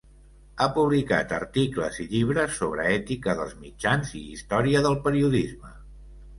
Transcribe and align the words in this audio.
Ha 0.61 0.67
publicat 0.77 1.35
articles 1.39 1.99
i 2.05 2.07
llibres 2.15 2.57
sobre 2.63 2.87
ètica 2.95 3.37
dels 3.43 3.55
mitjans 3.69 4.17
i 4.23 4.25
història 4.33 4.85
del 4.89 5.01
periodisme. 5.09 5.75